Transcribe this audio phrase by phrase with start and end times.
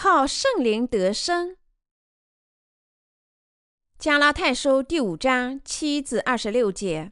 [0.00, 1.56] 靠圣灵得生。
[3.98, 7.10] 加拉太书第五章七至二十六节：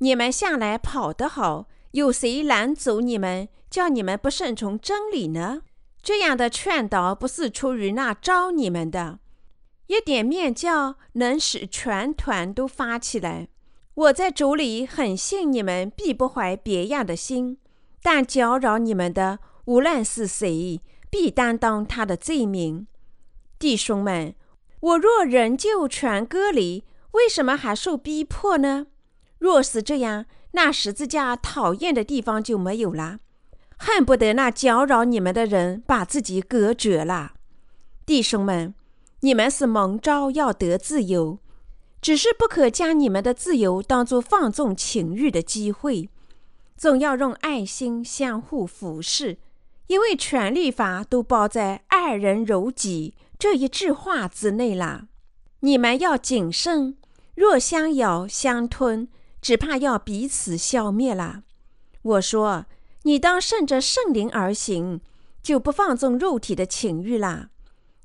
[0.00, 5.62] 你们向来跑得好，有谁拦阻你们，叫你们不顺从真理呢？
[6.02, 9.20] 这样的劝导不是出于那招你们的。
[9.86, 13.48] 一点面教能使全团都发起来。
[13.94, 17.56] 我在主里很信你们，必不怀别样的心。
[18.02, 22.88] 但搅扰你们的，无论是谁，必担当他的罪名。
[23.58, 24.34] 弟兄们。
[24.80, 28.86] 我若仍旧全割离，为什么还受逼迫呢？
[29.38, 33.18] 若是这样，那十字架讨厌的地方就没有了，
[33.78, 37.32] 恨不得那搅扰你们的人把自己隔绝了。
[38.04, 38.74] 弟兄们，
[39.20, 41.40] 你们是蒙召要得自由，
[42.00, 46.10] 只是不可将你们的自由当作放纵情欲的机会，
[46.76, 49.38] 总要用爱心相互服侍，
[49.86, 53.14] 因为全律法都包在爱人如己。
[53.38, 55.08] 这一句话之内啦，
[55.60, 56.96] 你们要谨慎，
[57.34, 59.08] 若相咬相吞，
[59.42, 61.42] 只怕要彼此消灭了。
[62.02, 62.64] 我说，
[63.02, 65.00] 你当顺着圣灵而行，
[65.42, 67.50] 就不放纵肉体的情欲啦。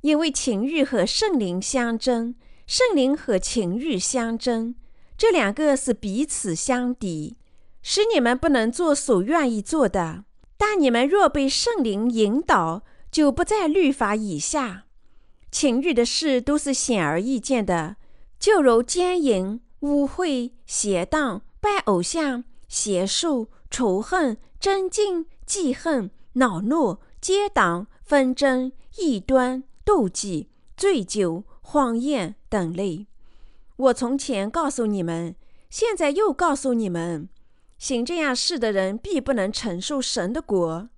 [0.02, 2.36] 因为情欲和圣灵相争，
[2.68, 4.76] 圣灵和情欲相争，
[5.18, 7.38] 这两个是彼此相敌，
[7.82, 10.26] 使你们不能做所愿意做的。
[10.64, 14.84] 但你们若被圣灵引导，就不在律法以下。
[15.50, 17.96] 情欲的事都是显而易见的，
[18.40, 30.48] 就如奸淫、污秽、邪荡、拜偶像、邪术、仇恨、争竞、记恨、恼怒、结党、纷争、异端、妒忌、
[30.78, 33.08] 醉酒、荒宴等类。
[33.78, 35.36] 我从前告诉你们，
[35.72, 37.28] 现在又告诉你们：
[37.82, 40.90] 行这样事的人，必不能承受神的国。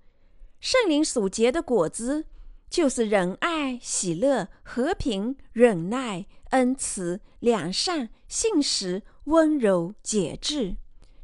[0.60, 2.26] 圣灵所结的果子。
[2.70, 10.76] 就是仁爱、喜乐、和平、忍耐、恩慈、良善、信实、温柔、节制，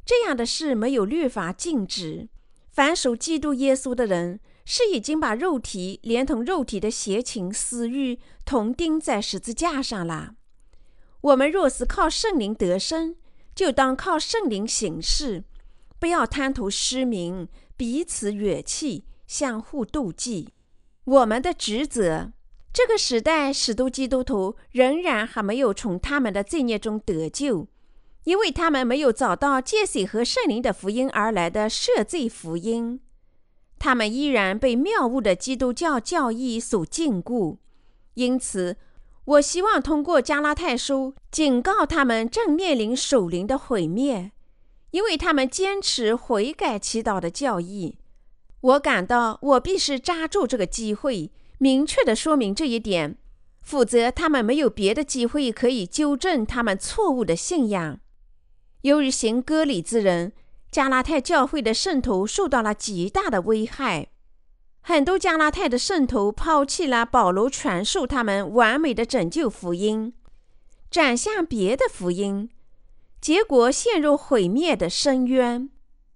[0.06, 2.28] 这样的事没有律法禁止。
[2.70, 10.36] 凡属基督耶稣的人，是已经把肉体连同肉体的邪情私欲同钉在十字架上了。
[11.22, 13.16] 我们若是靠圣灵得生，
[13.56, 15.42] 就当靠圣灵行事，
[16.00, 17.46] 不要贪图失明，
[17.76, 20.48] 彼此远弃，相互妒忌。
[21.04, 22.32] 我们的职责，
[22.72, 27.68] 这个时代，许多基督徒仍然还没有从他们的罪孽中得救，
[28.24, 33.00] 因为他们没有找到借水和圣灵的福音而来的赦罪福音，
[33.78, 37.58] 他们依然被谬误的基督教教义所禁锢。
[38.14, 38.76] 因此，
[39.26, 44.32] 我希望通过加拉太书警告他们正面临属灵的毁灭，
[44.90, 47.98] 因为他们坚持悔改祈祷的教义。
[48.60, 53.16] 我感到我必须抓住这个机会，明确的说明这一点，
[53.62, 58.00] 否则他们没有别的机会可以纠正他们错误的信仰。
[58.82, 60.32] 由于行割礼之人，
[60.70, 64.08] 加拉太教会的圣徒受到了极大的危害。
[64.82, 70.14] 很多加拉太的圣徒抛弃了保罗传授他们完美的拯救福音，
[70.90, 72.48] 转向别的福音，
[73.20, 75.70] 结果陷入毁灭的深渊。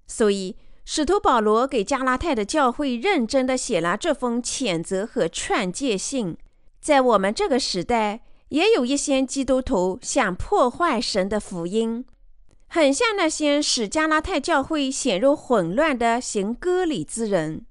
[0.07, 0.57] 所以。
[0.87, 6.37] 使徒保罗给加拉太的教会认真地写了这封谴责和劝诫信。
[6.79, 8.21] 在我们这个时代，
[8.51, 12.05] 也有一些基督徒想破坏神的福音，
[12.67, 17.65] 很像那些使加拉太教会陷入混乱的行割礼之人。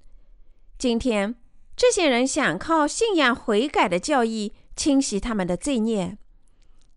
[0.80, 1.36] 今天，
[1.78, 6.18] 这些人想靠信仰悔改的教义清洗他们的罪孽。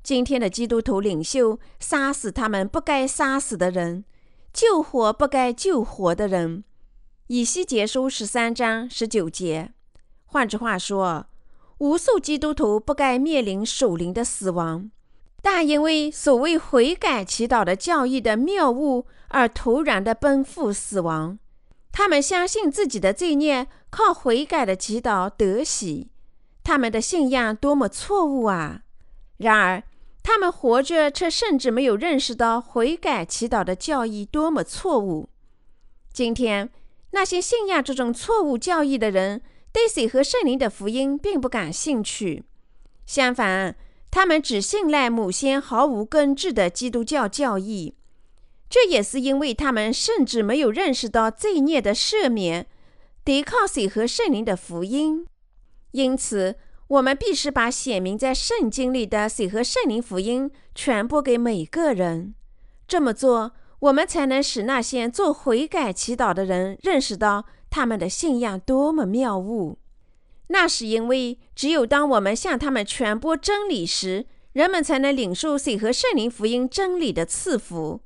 [0.07, 4.05] 今天的基督徒领袖杀死他们不该杀死的人。
[4.53, 6.63] 救活不该救活的人，
[7.27, 9.73] 以西结书十三章十九节。
[10.27, 11.27] 换句话说，
[11.79, 14.93] 无数基督徒不该面临属灵的死亡，
[15.43, 21.37] 但因为所谓悔改祈祷的教义的谬误而突然的奔赴死亡。
[21.91, 26.13] 他们相信自己的罪孽靠悔改的祈祷得洗，
[26.63, 28.83] 他们的信仰多么错误啊！
[29.39, 29.83] 然而。
[30.29, 35.29] 他们活着，却甚至没有认识到悔改祈祷的教义多么错误。
[36.13, 36.69] 今天，
[37.13, 39.41] 那些信仰这种错误教义的人，
[39.71, 42.43] 对水和圣灵的福音并不感兴趣。
[43.07, 43.77] 相反，
[44.11, 47.95] 他们只信赖某些毫无根治的基督教教义。
[48.69, 52.67] 这也是因为他们甚至没有认识到罪孽的赦免
[53.25, 55.25] 抵抗水和圣灵的福音。
[55.93, 56.57] 因此。
[56.89, 62.35] 我们必须把写明在圣经里的水和圣灵福音传播给每个人。
[62.87, 69.79] 这么做，我们才能使那些做悔改祈祷的人认识到，他们的信仰多么谬误。
[70.49, 78.01] 那是因为只有当我们向他们传播真理时，人们才能领受水和圣灵福音真理的赐福。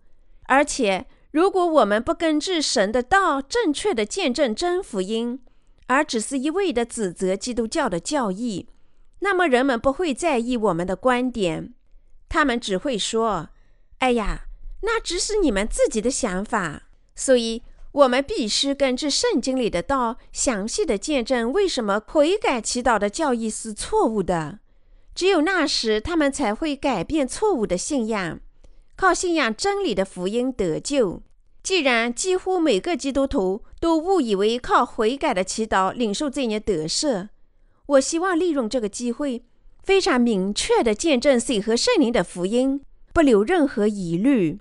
[0.45, 5.39] 而且，如果我们不根据神的道正确的见证真福音，
[5.87, 8.67] 而只是一味的指责基督教的教义，
[9.21, 11.73] 那么人们不会在意我们的观点，
[12.29, 13.49] 他们只会说
[14.01, 14.43] ：“哎呀，
[14.83, 16.83] 那只是你们自己的想法。”
[17.17, 17.63] 所以。
[17.93, 24.61] 我们必须根据圣经里的道，详细的见证为什么悔改祈祷的教义是错误的。
[25.13, 28.39] 只有那时，他们才会改变错误的信仰，
[28.95, 31.21] 靠信仰真理的福音得救。
[31.65, 37.31] 既然几乎每个基督徒都误以为靠悔改的祈祷领受这些得赦，
[37.91, 39.45] 我希望利用这个机会，
[39.83, 42.83] 非常明确地见证水和圣灵的福音，
[43.13, 44.61] 不留任何疑虑。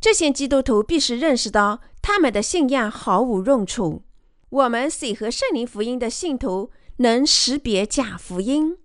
[0.00, 1.80] 这些基督徒必须认识到。
[2.04, 4.02] 他们的信仰毫无用处。
[4.50, 8.76] 我们水和圣灵福音的信徒能识别假福音，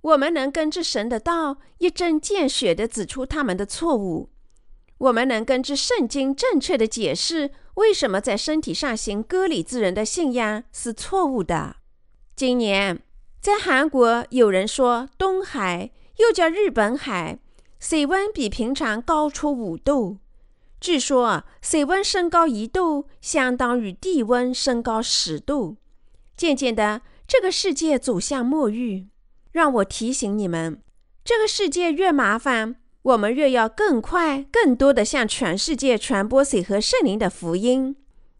[0.00, 4.30] 我们能根据神的道一针见血地指出他们的错误。
[4.98, 11.76] 我们能根据圣经正确地解释为什么在身体上行割礼之人的信仰是错误的。
[12.34, 13.00] 今年
[13.46, 17.38] 在韩国，有人说东海又叫日本海，
[17.78, 20.18] 水温比平常高出五度。
[20.80, 25.76] 据说水温升高一度，相当于地温升高十度。
[26.36, 29.04] 渐渐的，这个世界走向末日。
[29.52, 30.82] 让我提醒你们，
[31.24, 37.94] 这个世界越麻烦，我们越要更快、更多的向全世界传播水和圣灵的福音。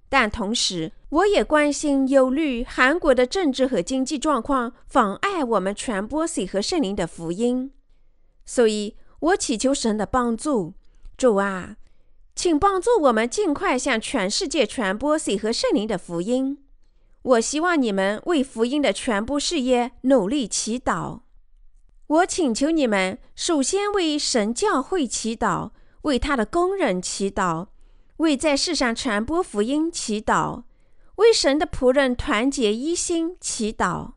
[0.09, 7.73] 但同时，我也关心、忧虑韩国的政治和经济状况，妨碍我们传播水和圣灵的福音。
[8.45, 10.75] 所以我祈求神的帮助，
[11.17, 11.77] 主啊。
[12.37, 16.59] 请帮助我们尽快向全世界传播水和圣灵的福音。
[17.23, 21.21] 我希望你们为福音的传播事业努力祈祷。
[22.07, 25.71] 我请求你们首先为神教会祈祷，
[26.03, 27.69] 为他的工人祈祷，
[28.19, 30.63] 为在世上传播福音祈祷，
[31.17, 34.13] 为神的仆人团结一心祈祷。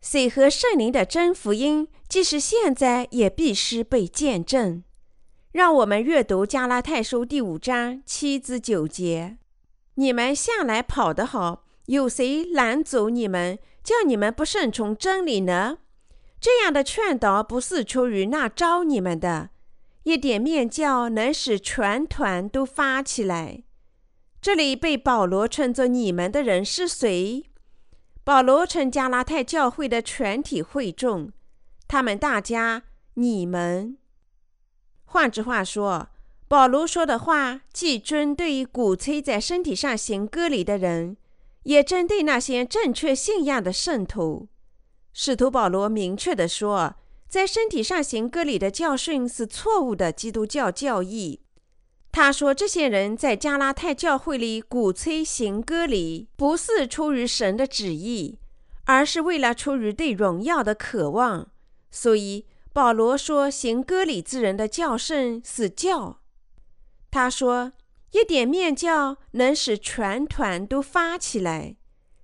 [0.00, 4.84] 水和圣灵的真福音，即使现在也必须被见证。
[5.50, 9.38] 让我们阅读加拉太书第五章七至九节。
[9.94, 15.78] 你们向来跑得好，有谁拦阻你们，叫你们不顺从真理呢？
[16.40, 19.50] 这样的劝导不是出于那招你们的。
[20.08, 23.64] 一点面教能使全团都发起来。
[24.40, 27.44] 这里被保罗称作你们的人是谁？
[28.24, 31.30] 保罗称加拉太教会的全体会众，
[31.86, 32.84] 他们大家，
[33.14, 33.98] 你们。
[35.04, 36.08] 换句话说，
[36.48, 41.18] 保罗说的话既针对鼓吹在身体上行割礼的人，
[41.64, 44.48] 也针对那些正确信仰的圣徒。
[45.12, 46.96] 使徒保罗明确地说，
[47.28, 51.40] 在身体上行割礼的教训是错误的基督教教义。
[52.10, 58.38] 他说，这些人在加拉太教会里鼓吹行割礼，不是出于神的旨意，
[58.84, 61.50] 而是为了出于对荣耀的渴望。
[61.90, 62.46] 所以。
[62.70, 66.20] 保罗说：“行割礼之人的教训是教。”
[67.10, 67.72] 他说
[68.12, 71.74] ：“一点面教能使全团都发起来。”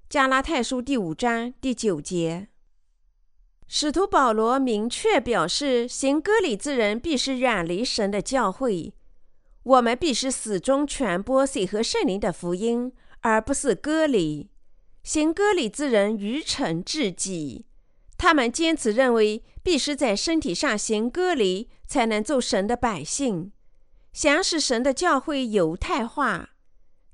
[0.09, 2.51] 加拉太书第五章第九节。
[3.67, 8.93] 使徒保罗明确表示，行割礼之人必须远离神的教会。
[9.63, 14.51] 我们必须始终传播水和圣灵的福音，而不是割礼。
[15.03, 17.67] 行割礼之人愚蠢至极。
[18.17, 23.53] 他们坚持认为，必须在身体上行割礼，才能做神的百姓，
[24.13, 26.51] 想使神的教会犹太化。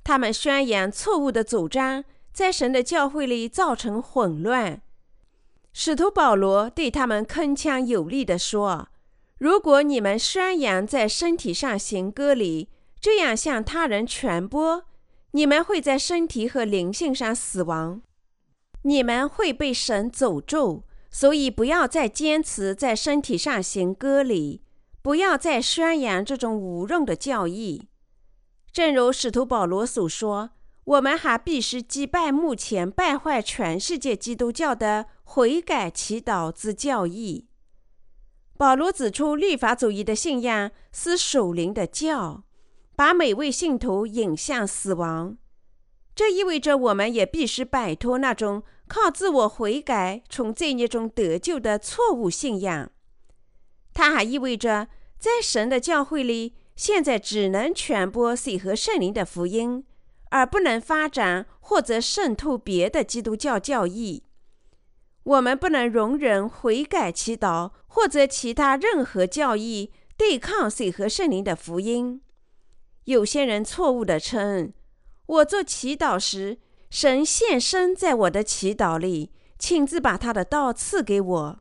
[0.05, 4.83] 他们宣扬错误的主张，在神的教会里造成混乱。
[5.73, 8.89] 使徒保罗对他们铿锵有力地说
[9.39, 12.69] ：“如果你们宣扬在身体上行割礼，
[13.01, 14.85] 这样向他人传播，
[15.33, 18.03] 你们会在身体和灵性上死亡，
[18.83, 24.63] 你们会被神诅咒。”所以，不要再坚持在身体上行割礼，
[25.03, 27.89] 不要再宣扬这种无用的教义。
[28.71, 30.51] 正如使徒保罗所说，
[30.85, 37.47] 我们还必须击败目前败坏全世界基督教的悔改祈祷之教义。
[38.59, 42.43] 保罗指出，律法主义的信仰是属灵的教，
[42.97, 45.39] 把每位信徒引向死亡。
[46.17, 48.65] 这意味着，我们也必须摆脱那种。
[48.89, 52.91] 靠自我悔改从罪孽中得救的错误信仰，
[53.95, 59.85] 它还意味着在神的教会里，现在只能传播水和圣灵的福音，
[60.31, 64.25] 而不能发展或者渗透别的基督教教义。
[65.25, 72.23] 我们不能容忍悔改祈祷或者其他任何教义对抗水和圣灵的福音。
[73.05, 74.73] 有些人错误地称，
[75.27, 76.59] 我做祈祷时，
[76.91, 81.61] 神现身在我的祈祷里，亲自把他的道赐给我。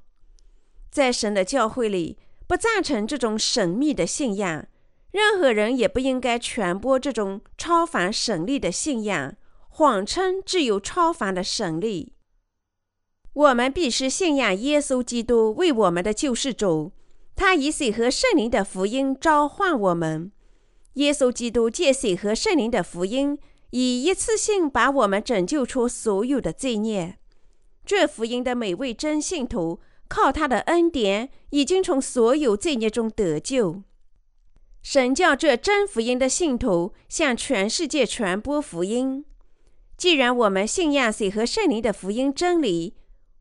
[0.89, 4.65] 在神的教会里，不赞成这种神秘的信仰。
[5.11, 9.35] 任何人也不应该传播这种超凡神力的信仰，
[9.69, 12.13] 谎称只有超凡的神力。
[13.39, 16.91] 我们必须信仰耶稣基督为我们的救世主，
[17.37, 20.29] 他以水和圣灵的福音召唤我们。
[20.95, 27.17] 耶稣基督借水和圣灵的福音，以一次性把我们拯救出所有的罪孽。
[27.85, 29.79] 这福音的每位真信徒，
[30.09, 33.83] 靠他的恩典，已经从所有罪孽中得救。
[34.81, 39.23] 神叫这真福音的信徒向全世界传播福音。
[39.95, 42.95] 既然我们信仰水和圣灵的福音真理，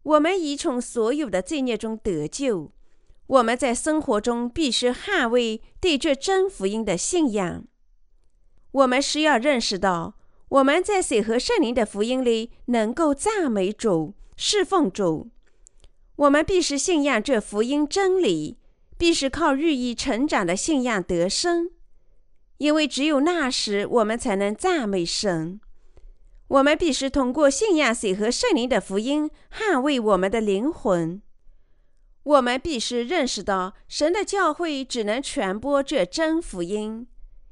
[0.09, 2.73] 我们已从所有的罪孽中得救。
[3.27, 7.65] 我们在生活中必须捍卫对这真福音的信仰。
[8.73, 10.15] 我们需要认识到，
[10.49, 15.29] 我们在水和圣灵的福音里能够赞美主、侍奉主。
[16.17, 18.57] 我们必须信仰这福音真理。
[18.97, 21.71] 必是靠日益成长的信仰得生，
[22.57, 25.61] 因为只有那时，我们才能赞美神。
[26.49, 31.23] 我们必须通过信仰水和圣灵的福音，捍卫我们的灵魂。
[32.25, 37.07] 我们必须认识到，神的教会只能传播这真福音，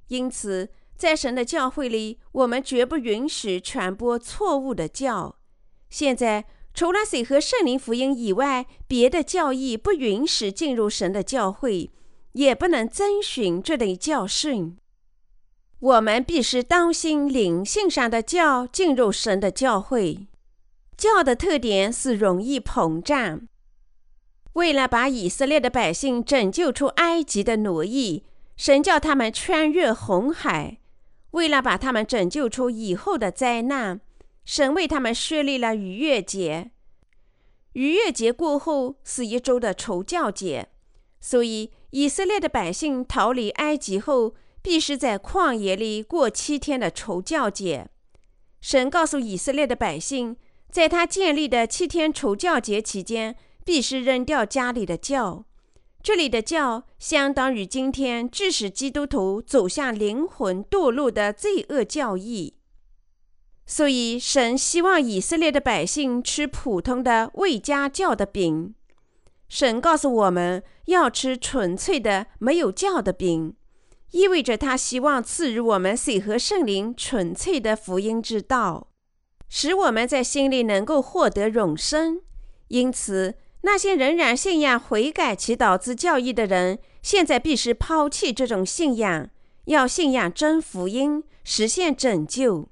[0.09, 5.37] 因此，在神的教会里，我们绝不允许传播错误的教。
[5.88, 6.47] 现在。
[6.79, 11.91] 除了水和圣灵福音以外，别的教义不允许进入神的教会，
[12.33, 14.76] 也不能遵循这类教训。
[15.87, 20.26] 我们必须当心灵性上的教进入神的教会。
[20.97, 23.47] 教的特点是容易膨胀。
[24.55, 28.25] 为了把以色列的百姓拯救出埃及的奴役，
[28.57, 30.78] 神叫他们穿越红海；
[31.31, 34.00] 为了把他们拯救出以后的灾难。
[34.45, 36.73] 神为他们设立了逾越节，
[37.75, 40.69] 逾越节过后是一周的除教节，
[41.21, 44.35] 所以以色列的百姓逃离埃及后，
[44.67, 47.89] 必须在旷野里过七天的除教节。
[48.61, 50.37] 神告诉以色列的百姓，
[50.73, 55.45] 在他建立的七天除教节期间，必须扔掉家里的教。
[56.03, 62.55] 这里的教相当于今天致使基督徒走向灵魂堕落的罪恶教义。
[63.67, 68.75] 所以，神希望以色列的百姓吃普通的未加酵的饼。
[69.49, 73.55] 神告诉我们要吃纯粹的没有酵的饼，
[74.17, 78.89] 意味着他希望赐予我们水和圣灵纯粹的福音之道，
[79.47, 82.23] 使我们在心里能够获得永生。
[82.69, 89.29] 因此，那些仍然信仰悔改祈祷之教义的人，现在必须抛弃这种信仰，
[89.67, 92.71] 要信仰真福音，实现拯救。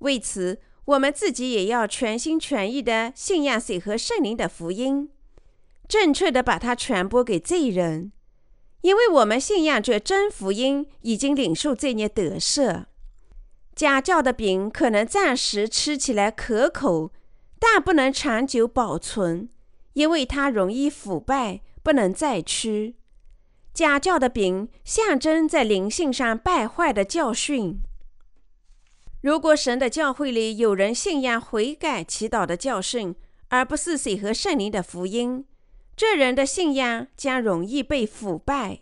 [0.00, 5.08] 为此，我们自己也要全心全意地信仰水和圣灵的福音，
[5.86, 8.10] 正确地把它传播给罪人，
[8.82, 12.86] 因为我们信仰这真福音，已经领受罪孽得赦。
[13.74, 17.12] 家教的饼可能暂时吃起来可口，
[17.58, 19.48] 但不能长久保存，
[19.92, 22.94] 因为它容易腐败，不能再吃。
[23.72, 27.80] 家教的饼象征在灵性上败坏的教训。
[29.22, 33.14] 如果神的教会里有人信仰悔改祈祷的教训，
[33.48, 35.44] 而不是水和圣灵的福音，
[36.00, 38.80] 这人的信仰将容易被腐败。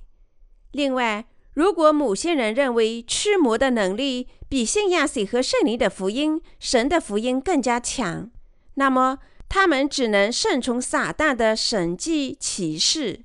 [0.70, 8.30] 另外，如果某些人认为驱魔的能力比信仰水和圣灵的福音、神的福音更加强，
[8.74, 13.24] 那么他们只能顺从撒旦的神迹奇事。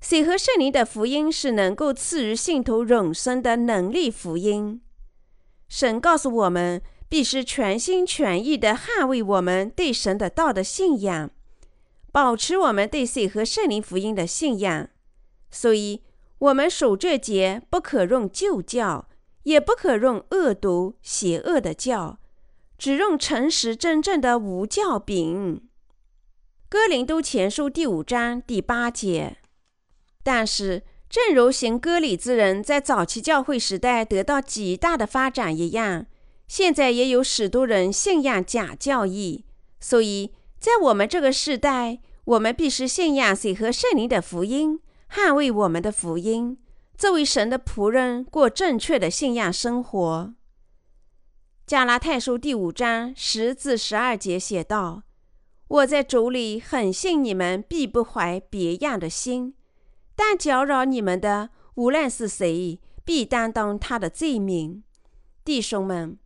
[0.00, 4.82] 水和圣灵的福音是能够赐予信徒永生的能力福音。
[5.68, 11.30] 神告诉我们，必须全心全意地捍卫我们对神的道的信仰，
[12.12, 14.88] 保持我们对水和圣灵福音的信仰。
[15.50, 16.02] 所以，
[16.38, 19.08] 我们守这节不可用旧教，
[19.42, 22.18] 也不可用恶毒邪恶的教，
[22.78, 25.68] 只用诚实真正的无教饼。
[26.68, 29.38] 哥林都前书第五章第八节。
[30.22, 30.82] 但是。
[31.12, 36.06] 正如行割礼之人在早期教会时代得到极大的发展一样，
[36.48, 39.44] 现在也有许多人信仰假教义。
[39.78, 44.78] 所以在我们这个时代，我们必须信仰水和圣灵的福音，
[45.10, 46.56] 捍卫我们的福音，
[46.96, 50.32] 作为神的仆人过正确的信仰生活。
[51.66, 55.02] 加拉太书第五章十至十二节写道
[55.66, 59.56] ：“我在主里很信你们，必不怀别样的心。
[60.14, 64.84] 但搅扰你们的，无论是谁，必担当他的罪名。
[65.44, 66.16] 弟兄们，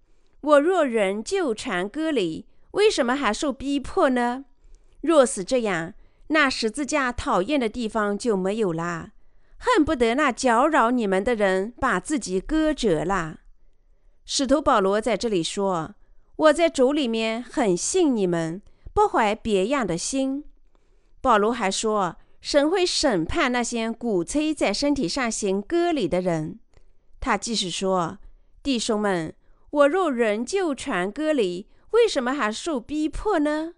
[0.43, 4.44] 我若仍旧传歌礼，为什么还受逼迫呢？
[5.00, 5.94] 若是这样，
[6.28, 9.12] 那十字架讨厌的地方就没有啦。
[9.58, 13.40] 恨不得那搅扰你们的人把自己割折了。”
[14.26, 15.94] 使徒保罗在这里说
[16.37, 18.61] ：“我在主里面很信你们，
[18.92, 20.44] 不怀别样的心。”
[21.23, 26.58] 保罗还说：“神会审判那些鼓吹在身体上行割礼的人。”
[27.20, 28.18] 他继续说
[28.62, 29.35] ：“弟兄们，
[29.70, 33.74] 我若仍旧传割礼，为什么还受逼迫呢？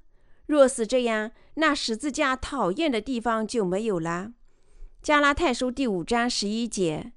[0.46, 4.32] 若是这样，那十字架讨厌的地方就没有了。”
[5.02, 7.12] 加拉太书第五章十一节，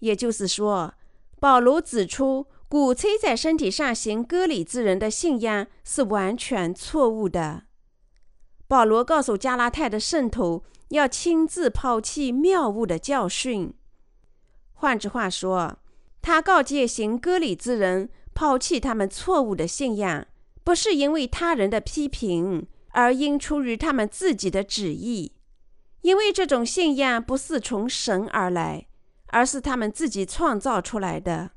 [0.00, 0.94] 也就是说，
[1.38, 2.46] 保罗指出。
[2.70, 7.62] 鼓吹在身体上行割礼之人的信仰是完全错误的。
[8.66, 13.72] 保罗告诉加拉太的圣徒，要亲自抛弃谬误的教训。
[14.74, 15.78] 换句话说，
[16.20, 20.26] 他告诫行割礼之人抛弃他们错误的信仰，
[20.68, 25.32] 不是因为他人的批评，而应出于他们自己的旨意，
[26.02, 28.86] 因为这种信仰不是从神而来，
[29.28, 31.52] 而是他们自己创造出来的。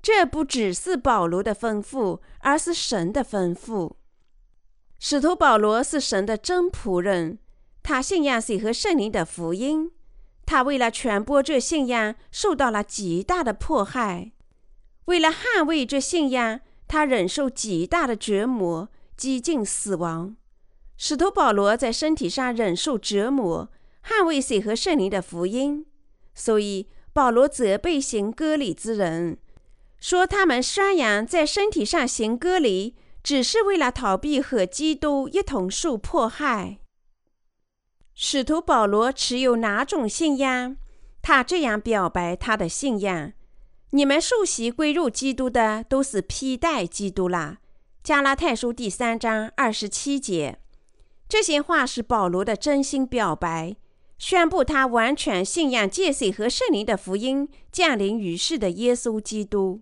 [0.00, 3.96] 这不只是保罗的吩咐，而是神的吩咐。
[4.98, 7.38] 使徒保罗是神的真仆人，
[7.82, 9.90] 他信仰水和圣灵的福音。
[10.46, 14.32] 他为了传播这信仰，受到了极大的迫害。
[15.04, 16.60] 为了捍卫这信仰，
[16.90, 20.34] 他忍受极大的折磨，几近死亡。
[20.96, 23.70] 使徒保罗在身体上忍受折磨，
[24.04, 25.86] 捍卫水和圣灵的福音。
[26.34, 29.38] 所以保罗责备行割礼之人。
[30.00, 36.78] 说他们宣扬在身体上行割礼，只是为了逃避和基督一同受迫害。
[38.14, 40.76] 使徒保罗持有哪种信仰？
[41.22, 43.32] 他这样表白他的信仰：
[43.92, 47.58] 你们受洗归入基督的，都是披戴基督啦。
[48.04, 50.60] 加拉太书第三章二十七节。
[51.28, 53.74] 这些话是保罗的真心表白，
[54.16, 59.80] 宣布他完全信仰借水和圣灵的福音降临于世的耶稣基督。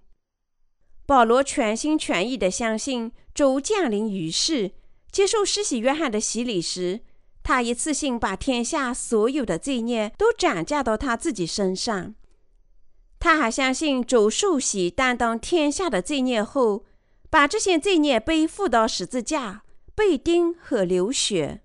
[1.05, 4.73] 保罗全心全意地相信主降临于世，
[5.12, 7.01] 接受施洗约翰的洗礼时，
[7.42, 12.14] 他一次性把天下所有的罪孽都转嫁到他自己身上。
[13.20, 16.85] 他还相信主受洗担当天下的罪孽后，
[17.28, 19.62] 把这些罪孽背负到十字架，
[19.94, 21.62] 被钉和流血。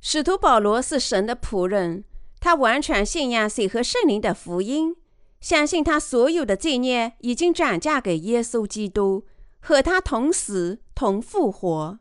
[0.00, 2.04] 使徒保罗是神的仆人，
[2.38, 4.96] 他完全信仰水和圣灵的福音。
[5.40, 9.26] 相信他所有的罪孽已经转嫁给耶稣基督，
[9.58, 11.98] 和他同死同复活。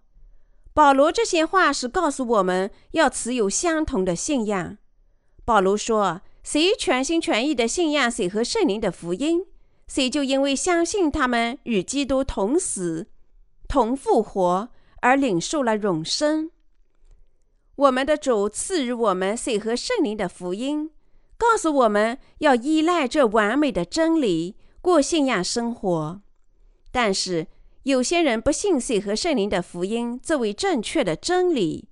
[0.74, 4.78] 保罗这些话是告诉我们要持有相同的信仰。
[5.44, 9.46] 保罗说：“谁全心全意的信仰谁和圣灵的福音，
[9.88, 13.08] 谁就因为相信他们与基督同死
[13.68, 14.70] 同复活
[15.02, 16.52] 而领受了永生。”
[17.76, 20.92] 我们的主赐予我们谁和圣灵的福音。
[21.38, 26.22] 告诉我们要依赖这完美的真理过信仰生活，
[26.92, 27.48] 但是
[27.84, 31.88] 有些人不信水和圣灵的福音作为正确的真理，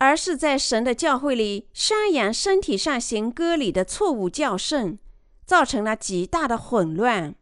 [0.00, 4.98] 而是在神的教会里宣扬身体上行割礼的错误教训，
[5.44, 7.34] 造成了极大的混乱。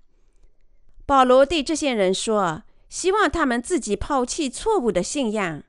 [1.06, 5.62] 保罗对这些人说：“希望他们自己抛弃错误的信仰。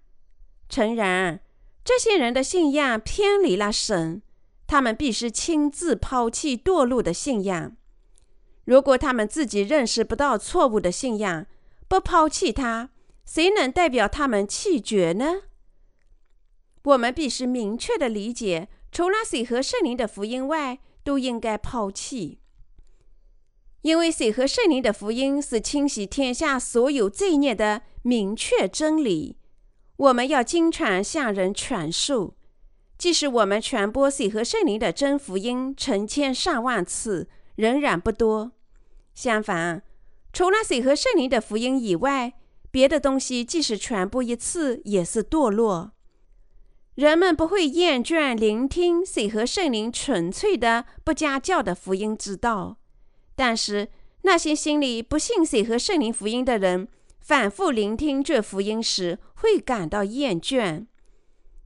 [0.67, 1.41] 诚然，
[1.85, 4.23] 这些人的信仰偏离了神。”
[4.65, 7.75] 他们必须亲自抛弃堕落的信仰。
[8.65, 11.45] 如果他们自己认识不到错误的信仰，
[11.87, 12.89] 不抛弃它，
[13.25, 15.41] 谁能代表他们弃绝呢？
[16.83, 22.39] 我们必须明确的理解，除了水和圣灵的福音外，都应该抛弃。
[23.81, 29.37] 因为水和圣灵的福音是清洗天下所有罪孽的明确真理，
[29.95, 32.35] 我们要经常向人传授。
[32.97, 38.51] 即使我们传播水和圣灵的真福音成千上万次，仍然不多。
[39.13, 39.81] 相反，
[40.33, 42.33] 除了水和圣灵的福音以外，
[42.69, 45.93] 别的东西即使传播一次也是堕落。
[46.99, 52.75] 人们不会厌倦聆听水和圣灵纯粹的不加教的福音之道，
[53.37, 53.87] 但是
[54.23, 56.89] 那些心里不信水和圣灵福音的人，
[57.21, 60.87] 反复聆听这福音时会感到厌倦。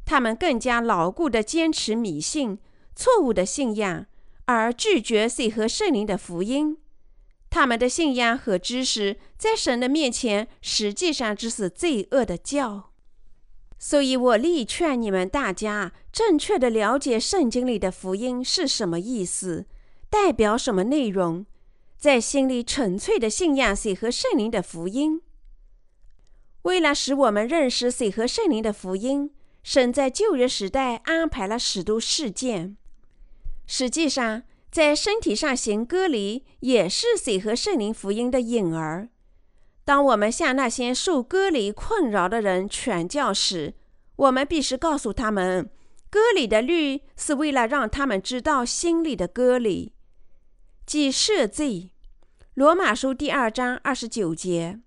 [0.05, 2.59] 他们更加牢固地坚持迷信、
[2.95, 4.05] 错误的信仰，
[4.45, 6.77] 而拒绝水和圣灵的福音。
[7.49, 12.92] 他们的信仰和知识在神的面前实际上只是罪恶的教。
[13.85, 19.65] 所以我力劝你们大家正确的了解圣经里的福音是什么意思，
[20.09, 21.45] 代表什么内容，
[21.97, 25.21] 在心里纯粹的信仰谁和圣灵的福音。
[26.61, 29.29] 为了使我们认识谁和圣灵的福音，
[29.63, 32.77] 神在旧约时代安排了许多事件。
[33.67, 39.09] 实际上，在身体上行割礼也是谁和圣灵福音的影儿。
[39.85, 43.73] 当我们向那些受割礼困扰的人传教时，
[44.15, 45.69] 我们必须告诉他们，
[46.09, 49.93] 割礼的律是为了让他们知道心里的割礼，
[50.85, 51.91] 即赦罪。
[52.53, 54.79] 罗马书第二章二十九节。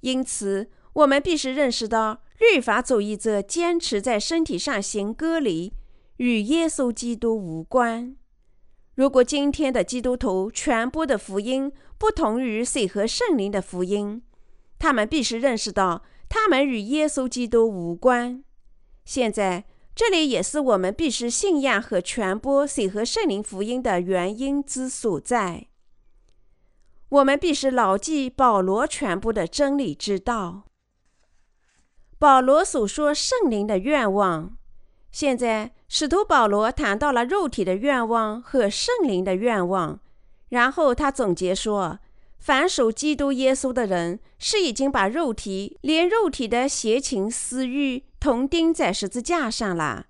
[0.00, 5.74] 因此，我们必须认识到，律法主义者坚持在身体上行割礼，
[6.16, 8.16] 与耶稣基督无关。
[8.94, 14.22] 如果今天的基督徒传播的福音不同于水和圣灵的福音，
[14.78, 18.44] 他们必须认识到，他们与耶稣基督无关。
[19.04, 25.68] 现在，这里也是我们必须信仰和传播水和圣灵福音的原因之所在。
[27.08, 30.64] 我们必须牢记保罗传播的真理之道。
[32.18, 34.56] 保罗所说圣灵的愿望，
[35.12, 40.00] 现在使徒保罗谈到了肉体的愿望和圣灵的愿望，
[40.48, 41.98] 然后他总结说：
[42.38, 50.06] 凡属基督耶稣的人，是已经把肉体连肉体的邪情私欲同钉在十字架上了。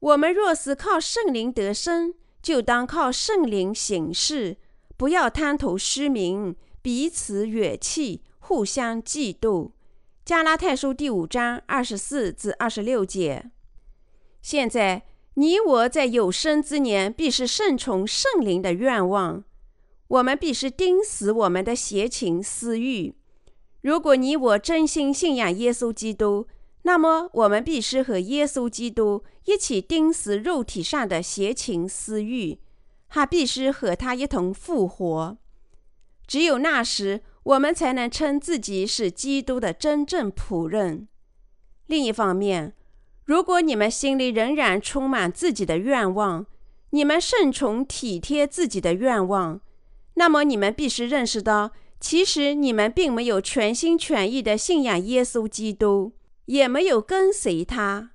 [0.00, 4.56] 我们若是靠圣灵得生，就当靠圣灵行事，
[4.96, 9.72] 不要贪图虚名，彼此远弃，互相嫉妒。
[10.24, 13.50] 加拉太书第五章二十四至二十六节。
[14.42, 19.44] 现在你我在有生之年，必是顺从圣灵的愿望。
[20.08, 23.14] 我们必须钉死我们的邪情私欲。
[23.80, 26.46] 如果你我真心信仰耶稣基督，
[26.82, 32.58] 那么我们必须和耶稣基督一起钉死肉体上的邪情私欲，
[33.06, 35.38] 还必须和他一同复活。
[36.26, 37.22] 只有那时。
[37.44, 41.08] 我们才能称自己是基督的真正仆人。
[41.86, 42.76] 另一方面，
[43.24, 46.46] 如果你们心里仍然充满自己的愿望，
[46.90, 49.60] 你们顺从体贴自己的愿望，
[50.14, 56.12] 那么你们必须认识到，其实你们并没有全心全意的信仰耶稣基督，
[56.46, 58.10] 也没有跟随他。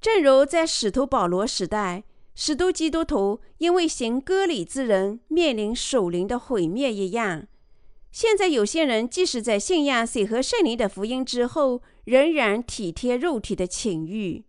[0.00, 7.48] 正如在使徒保罗时代，使徒基督徒因为行割礼之人面临属灵的毁灭一样。
[8.12, 14.42] 现在有些人即使在信仰水和圣灵的福音之后，仍然体贴肉体的情欲，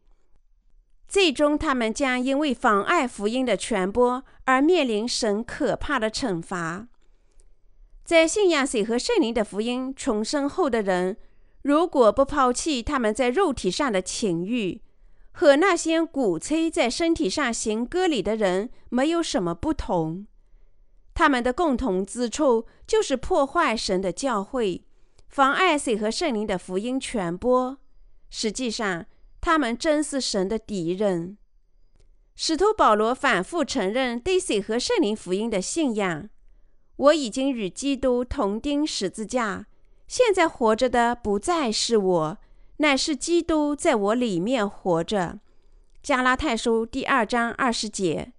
[1.09, 6.87] 最终他们将因为妨碍福音的传播而面临神可怕的惩罚。
[8.05, 11.17] 在信仰水和圣灵的福音重生后的人，
[11.63, 14.81] 如果不抛弃他们在肉体上的情欲，
[15.33, 20.25] 和那些鼓吹在身体上行割礼的人没有什么不同。
[21.13, 24.85] 他们的共同之处就是破坏神的教会，
[25.29, 27.77] 妨碍水和圣灵的福音传播。
[28.29, 29.05] 实际上，
[29.39, 31.37] 他们真是神的敌人。
[32.35, 36.29] 使徒保罗反复承认对水和圣灵福音的信仰。
[36.95, 39.67] 我已经与基督同钉十字架，
[40.07, 42.37] 现在活着的不再是我，
[42.77, 45.39] 乃是基督在我里面活着。
[46.03, 48.33] 加拉太书第二章二十节。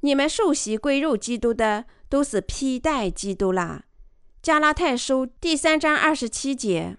[0.00, 1.84] 你们受洗归入基督的。
[2.08, 3.85] 都是披戴基督啦。
[4.46, 6.96] 加拉太书第三章二十七节：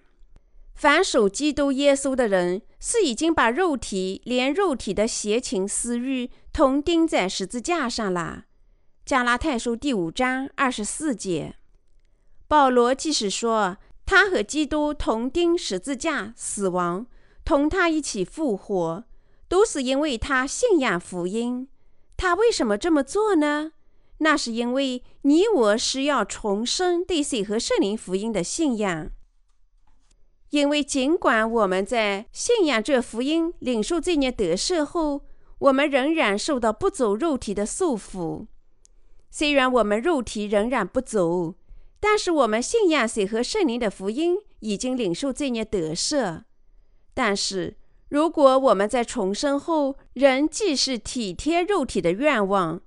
[0.74, 8.44] 凡属基督耶稣的人，是已经把肉体连肉体的邪情私欲同钉在十字架上了。
[9.06, 11.54] 加拉太书第五章二十四节：
[12.46, 17.06] 保罗即使说他和基督同钉十字架死亡，
[17.46, 19.04] 同他一起复活，
[19.48, 21.66] 都是因为他信仰福音。
[22.14, 23.72] 他为什么这么做呢？
[24.18, 29.10] 那是因为你我是要重生对水和圣灵福音的信仰。
[30.50, 35.22] 因为尽管我们在信仰这福音、领受这孽得赦后，
[35.58, 38.46] 我们仍然受到不走肉体的束缚。
[39.30, 41.54] 虽然我们肉体仍然不走，
[42.00, 46.44] 但是我们信仰水和圣灵的福音，已经领受这孽得赦。
[47.12, 47.76] 但是
[48.08, 52.80] 如果我们在重生后仍既是体贴肉体的愿望，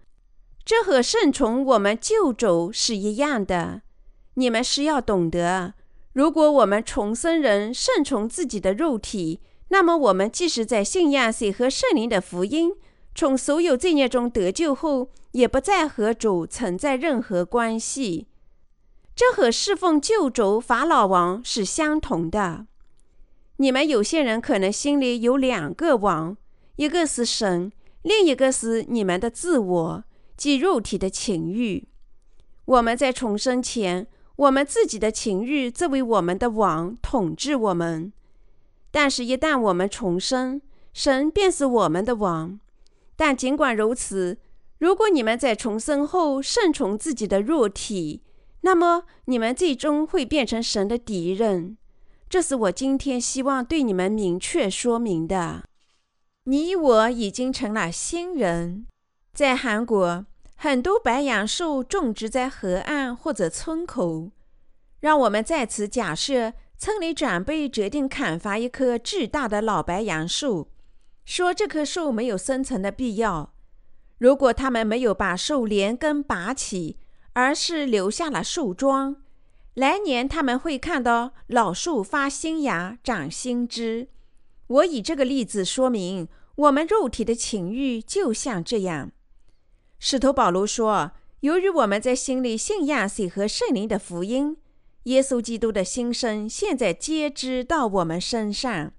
[0.63, 3.81] 这和顺从我们旧主是一样的。
[4.35, 5.73] 你们是要懂得，
[6.13, 12.73] 如果我们重生人顺从自己的肉体，那么我们即使在信仰谁和圣灵的福音，
[13.15, 18.27] 从所有罪孽中得救后，也不再和主存在任何关系。
[19.15, 22.67] 这和侍奉旧主法老王是相同的。
[23.57, 26.37] 你们有些人可能心里有两个王，
[26.77, 27.71] 一个是神，
[28.01, 30.03] 另一个是你们的自我，
[30.41, 31.87] 即肉体的情欲。
[32.65, 38.11] 我们在重生前，我们自己的情欲作为我们的王统治我们；
[38.89, 40.59] 但是，一旦我们重生，
[40.93, 42.59] 神便是我们的王。
[43.15, 44.39] 但尽管如此，
[44.79, 48.23] 如果你们在重生后顺从自己的肉体，
[48.61, 51.77] 那么你们最终会变成神的敌人。
[52.27, 55.63] 这是我今天希望对你们明确说明的。
[56.45, 58.87] 你我已经成了新人。
[59.33, 60.25] 在韩国，
[60.63, 64.29] 很多白杨树种植在河岸或者村口。
[64.99, 70.69] 让我们在此假设，村里长辈决定砍伐一棵巨大的老白杨树。
[71.25, 73.55] 说这棵树没有生存的必要。
[74.19, 76.99] 如果他们没有把树连根拔起，
[77.33, 79.15] 而是留下了树桩，
[79.73, 84.09] 来年他们会看到老树发新芽、长新枝。
[84.67, 89.11] 我以这个例子说明，我们肉体的情欲就像这样。
[90.03, 91.11] 使徒保罗说
[91.41, 94.57] ：“由于我们在心里信仰水和圣灵的福音，
[95.03, 98.93] 耶稣基督的新生现在接知到我们身上。”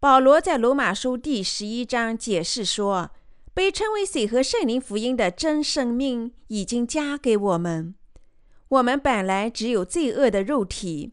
[0.00, 3.10] 保罗在罗马书第十一章解释说
[3.52, 7.94] ：“被称为水和圣灵福音的真生命已经加给我们。
[8.68, 11.12] 我们本来只有罪恶的肉体。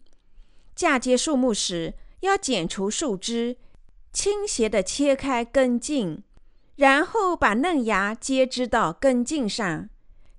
[0.73, 3.57] 嫁接树木时，要剪除树枝，
[4.13, 6.23] 倾斜地切开根茎，
[6.75, 9.89] 然后把嫩芽接枝到根茎上。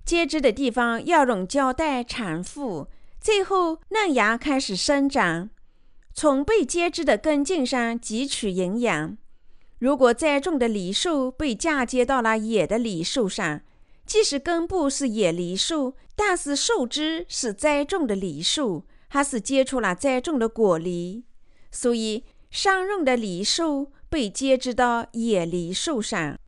[0.03, 2.87] 接枝的地方要用胶带缠缚，
[3.19, 5.49] 最后嫩芽开始生长。”
[6.13, 9.17] 从被接枝的根茎上汲取营养。
[9.79, 13.61] 如果栽种的梨树被嫁接到了野的梨树上，
[14.05, 21.25] 即使根部是野梨树，但是树枝是栽种的梨树，还是结出了栽种的果梨。
[21.69, 26.39] 所以，商用的梨树被接枝到野梨树上。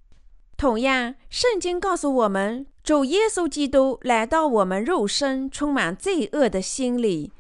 [0.56, 7.34] 同样，圣经告诉我们，主耶稣基督来到我们肉身充满罪恶的心里。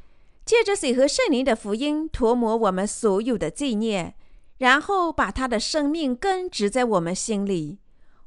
[0.44, 4.16] 借着水和圣灵的福音，涂抹我们所有的罪孽，
[4.58, 7.78] 然后把他的生命根植在我们心里。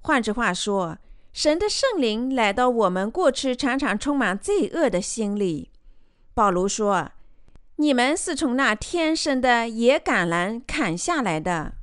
[0.01, 0.97] 换句话说，
[1.35, 5.69] 神的圣灵来到我们过去常常充满罪恶的心里。
[6.33, 7.11] 保罗说
[7.77, 11.75] ：“你们是从那天生的野橄榄砍下来的，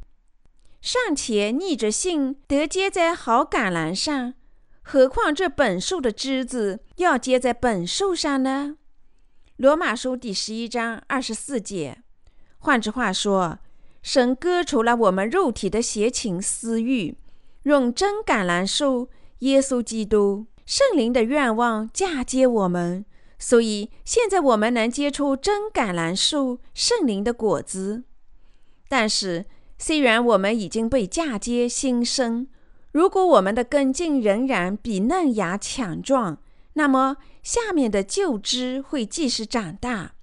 [0.87, 4.35] 尚且逆着性得接在好橄榄上，
[4.81, 8.77] 何况这本树的枝子要接在本树上呢？”
[9.57, 12.01] 罗马书第十一章二十四节，
[12.59, 13.59] 换句话说，
[14.01, 17.17] 神割除了我们肉体的邪情私欲，
[17.63, 23.03] 用真橄榄树耶稣基督圣灵的愿望嫁接我们，
[23.37, 28.05] 所以现在我们能结出真橄榄树圣灵的果子。
[28.87, 29.45] 但是，
[29.77, 32.47] 虽然我们已经被嫁接新生，
[32.91, 36.39] 如果我们的根茎仍然比嫩芽强壮，
[36.73, 37.17] 那么。
[37.43, 40.15] 下面的旧枝会继续长大。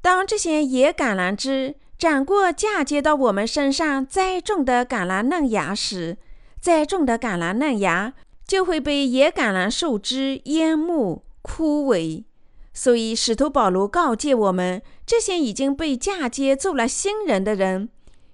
[0.00, 6.16] 当这些野橄榄枝长过嫁接到我们身上栽种的橄榄嫩芽时，
[6.58, 8.14] 栽种的橄榄嫩芽
[8.46, 12.24] 就会被野橄榄树枝淹没枯萎。
[12.72, 17.90] 所以，使徒保罗告诫我们：这些已经被嫁接做了新人的人，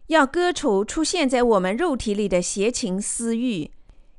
[0.09, 3.71] 要割除出现在我们肉体里的邪情私欲。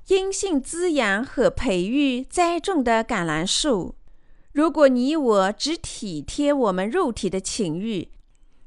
[0.08, 3.96] 因性滋养和培育栽种的橄榄树。
[4.54, 8.08] 如果你我只体贴我们肉体的情欲，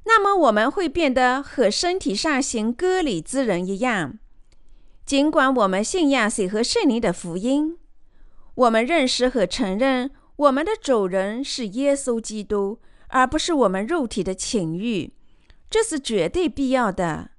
[0.05, 4.19] 那么我们会变得和身体上行割礼之人一样。
[5.07, 7.79] 尽管我们信仰谁和圣灵的福音，
[8.55, 12.79] 我们认识和承认我们的主人是耶稣基督，
[13.09, 15.15] 而不是我们肉体的情欲，
[15.71, 17.31] 这是绝对必要的。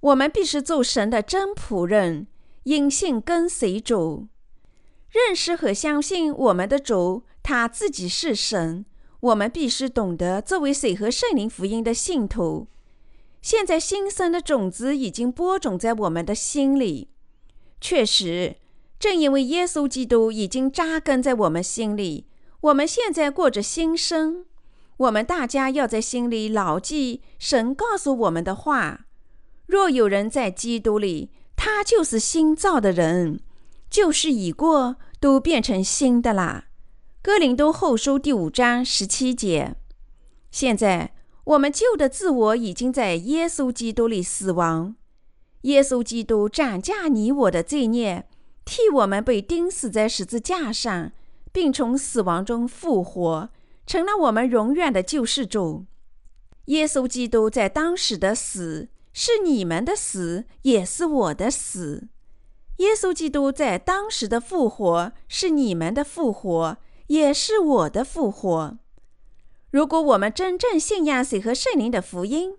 [0.00, 2.26] 我们必须做神的真仆人。
[2.64, 4.28] 因信跟随主，
[5.08, 8.84] 认识和相信我们的主，他自己是神。
[9.20, 12.68] 我们必须懂得作为水和圣灵福音的信徒。
[13.40, 17.08] 现在新生的种子已经播种在我们的心里。
[17.80, 18.56] 确实，
[18.98, 22.26] 正因为耶稣基督已经扎根在我们心里，
[22.60, 24.44] 我们现在过着新生。
[24.98, 29.06] 我们大家要在心里牢记神告诉我们的话：
[29.66, 31.30] 若有人在基督里。
[31.60, 33.40] 他就是新造的人，
[33.90, 36.66] 旧事已过，都变成新的啦。
[37.20, 39.74] 哥林多后书第五章十七节。
[40.52, 44.94] 现在我们旧的自我已经在耶稣基督里死亡，
[45.62, 48.28] 耶稣基督斩价你我的罪孽，
[48.64, 51.10] 替我们被钉死在十字架上，
[51.50, 53.50] 并从死亡中复活，
[53.88, 55.86] 成了我们永远的救世主。
[56.66, 62.08] 耶稣基督在当时的死，是你们的死，也是我的死。
[62.76, 68.76] 耶稣基督在当时的复活，是你们的复活，也是我的复活。
[69.70, 72.56] 如果我们真正信仰水和圣灵的福音，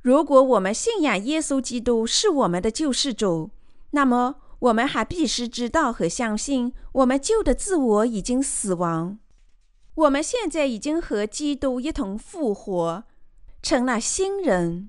[0.00, 3.50] 如果我们信仰耶稣基督是我们的救世主，
[3.90, 9.18] 那么我们还必须知道和相信，我们旧的自我已经死亡，
[9.94, 13.04] 我们现在已经和基督一同复活，
[13.62, 14.88] 成了新人。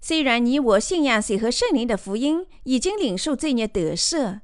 [0.00, 4.40] 虽然你我信仰水和圣灵的福音，已经领受罪孽得赦，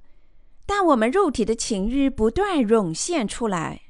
[0.67, 3.83] 但我们肉体的情欲不断涌现出来。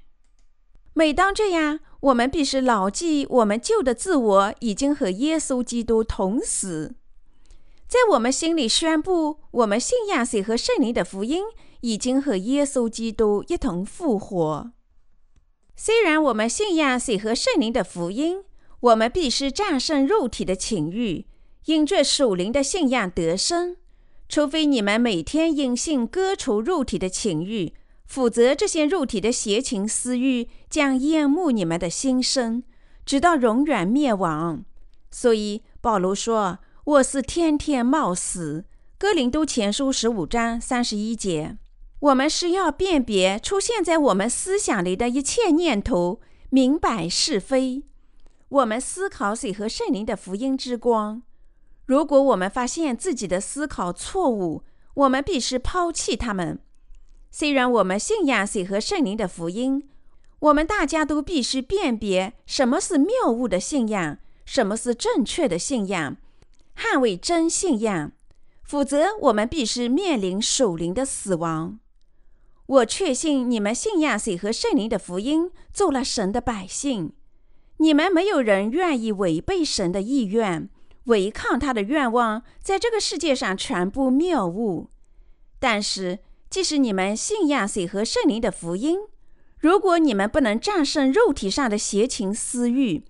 [0.93, 6.95] 每当这样，我们必须牢记，我们旧的自我已经和耶稣基督同死。
[7.89, 11.45] 在我们心里宣布，我们信仰水和圣灵的福音，
[11.81, 14.73] 已经和耶稣基督一同复活。
[15.85, 18.45] 虽然我们信仰水和圣灵的福音，
[18.79, 21.27] 我们必须战胜肉体的情欲。
[21.65, 23.77] 因这属灵的信仰得生，
[24.29, 27.75] 除非你们每天隐性割除肉体的情欲，
[28.07, 32.63] 否则这些肉体的邪情私欲将淹没你们的心声，
[33.05, 34.65] 直到永远灭亡。
[35.11, 38.67] 所以保罗说：“我是天天冒死。”
[38.97, 41.59] 哥林都前书十五章三十一节。
[42.03, 47.85] 我们是要辨别出现在我们思想里的一切念头，明白是非。
[48.49, 51.23] 我们思考水和圣灵的福音之光。
[51.87, 56.59] 如果我们发现自己的思考错误，我们必须抛弃他们。
[57.31, 59.89] 虽然我们信仰水和圣灵的福音，
[60.41, 66.17] 我们大家都必须辨别什么是谬误的信仰，什么是正确的信仰，
[66.77, 68.11] 捍卫真信仰。
[68.65, 71.79] 否则，我们必须面临属灵的死亡。
[72.73, 77.13] 我确信你们信仰水和圣灵的福音，做了神的百姓。
[77.77, 80.71] 你们没有人愿意违背神的意愿。
[81.05, 84.89] 违抗他的愿望，在这个世界上传播谬误。
[85.59, 89.01] 但是，即使你们信仰水和圣灵的福音，
[89.59, 93.05] 如果你们不能战胜肉体上的邪情私欲，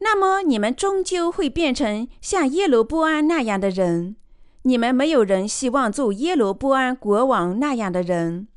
[0.00, 4.16] 那么你们终究会变成像耶罗波安那样的人。
[4.62, 8.48] 你们没有人希望做耶罗波安国王那样的人。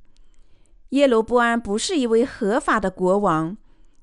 [0.89, 3.55] 耶罗波安不是一位合法的国王，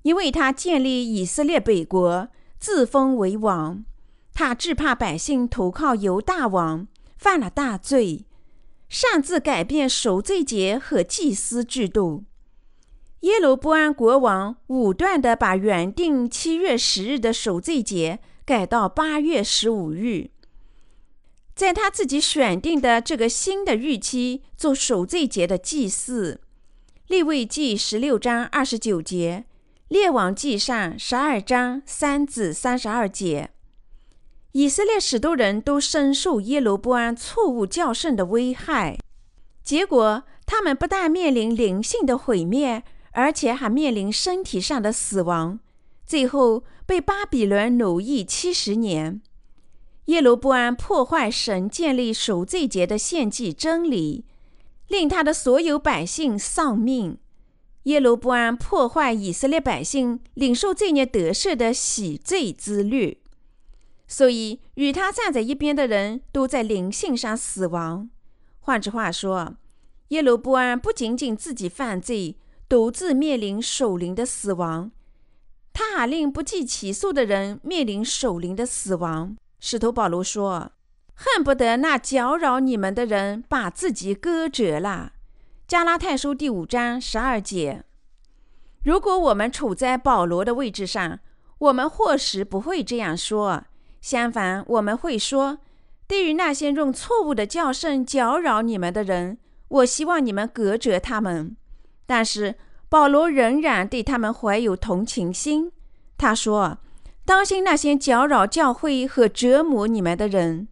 [0.03, 3.85] 因为他建立以色列北国，自封为王。
[4.33, 8.27] 他只怕百姓投靠犹大王，犯了大罪，
[8.89, 12.25] 擅自改变赎罪节和祭司制度。
[13.21, 20.31] 耶罗波安国王武断地把原定七月十日的赎罪节改到八月十五日，
[21.57, 26.43] 在他自己选定的这个新的日期做赎罪节的祭祀。
[27.09, 29.45] 立位记十六章二十九节，
[29.87, 33.51] 列王记上十二章三至三十二节。
[34.51, 38.99] 以色列许多人都深受耶罗波安错误教训的危害，
[39.63, 45.61] 结果他们不但面临灵性的毁灭，而且还面临身体上的死亡，
[46.05, 49.23] 最后被巴比伦奴役七十年。
[50.07, 54.25] 耶罗波安破坏神建立赎罪节的献祭真理，
[54.89, 57.19] 令他的所有百姓丧命。
[57.85, 63.23] 耶罗波安破坏以色列百姓领受罪孽得赦的洗罪之律。
[64.09, 68.09] 所以，与他站在一边的人都在灵性上死亡。
[68.61, 69.57] 换句话说，
[70.09, 72.37] 耶罗波安不仅仅自己犯罪，
[72.69, 74.93] 独自面临守灵的死亡，
[75.73, 79.37] 他还令不计其数的人面临守灵的死亡。
[79.59, 80.71] 使徒保罗说
[81.17, 85.15] ：“恨不得那搅扰你们的人把自己割折了。”
[85.67, 87.83] 加拉太书第五章十二节。
[88.85, 91.19] 如果我们处在保罗的位置上，
[91.59, 93.65] 我们或许不会这样说。
[94.01, 95.59] 相反，我们会说，
[96.07, 101.57] 对于那些用错误的教训搅扰你们的人，我希望你们隔绝他们。
[102.07, 102.55] 但是
[102.89, 105.73] 保罗仍然对他们怀有同情心。
[106.17, 106.79] 他说
[107.27, 110.69] ：“当心那些搅扰教会和折磨你们的人，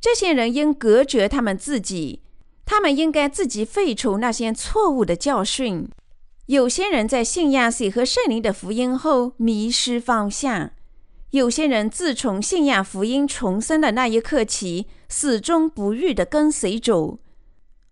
[0.00, 2.22] 这些人应隔绝他们自己，
[2.64, 5.88] 他们应该自己废除那些错误的教训。
[6.46, 10.70] 有些人在信仰水和圣灵的福音后迷失方向。”
[11.32, 17.20] 有些人自从信仰福音重生的那一刻起，始终不渝地跟随主。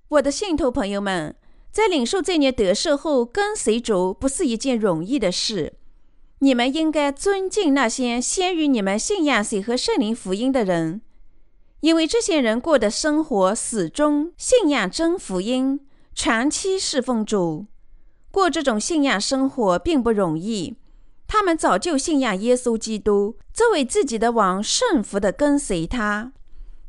[0.08, 1.36] 我的信徒朋友们，
[1.70, 5.74] 在领受这年得赦后，跟随主不是一件容易的事。
[6.38, 11.02] 你们应该尊敬那些先于你们信仰水和圣灵福音的人，
[11.80, 15.80] 因为这些人过的生活始终信仰真福音，
[16.14, 17.66] 长期侍奉主。
[18.30, 20.76] 过这种信仰生活并不容易。
[21.28, 26.32] 他们早就信仰耶稣基督作为自己的王，顺服的跟随他。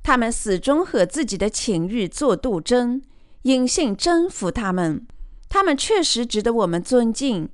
[0.03, 3.01] 他们始终和自己的情欲做斗争，
[3.43, 5.05] 隐性征服他们。
[5.49, 7.49] 他们确实值得我们尊敬，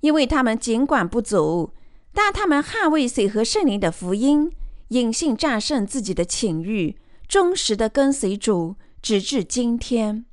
[0.00, 1.72] 因为他们尽管不足，
[2.12, 4.52] 但他们捍卫水和圣灵的福音，
[4.88, 10.24] 隐性战胜自己的情欲，忠实的跟随主，直至今天。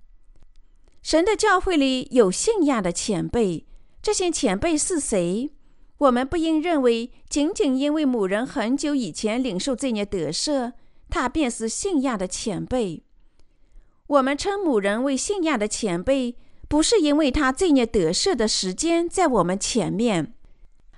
[1.02, 3.66] 神的教会里有信仰的前辈，
[4.02, 5.52] 这些前辈是谁？
[5.98, 10.74] 我们不应认为仅仅因为某人很久以前领受罪孽得赦，
[11.10, 13.04] 他便是信仰的前辈。
[14.08, 16.36] 我们称某人为信仰的前辈，
[16.68, 20.34] 不是因为他罪孽得赦的时间在我们前面，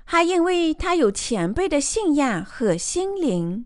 [0.09, 3.65] 还因为他有前辈的信仰和心灵。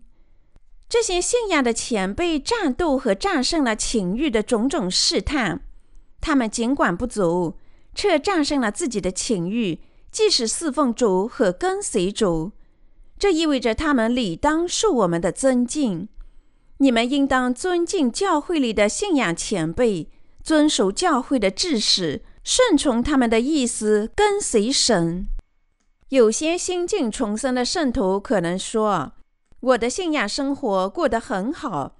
[0.88, 5.62] 这些信仰的前辈战斗和战胜了情欲的种种试探。
[6.20, 7.56] 他们尽管不足，
[7.94, 9.78] 却战胜了自己的情欲，
[10.10, 12.50] 即使侍奉主和跟随主。
[13.16, 16.08] 这意味着他们理当受我们的尊敬。
[16.78, 20.10] 你们应当尊敬教会里的信仰前辈，
[20.42, 25.28] 遵守教会的制式，顺从他们的意思，跟随神。
[26.12, 29.12] 有些心境重生的圣徒可能说
[29.60, 31.96] ：“我的信仰生活过得很好。”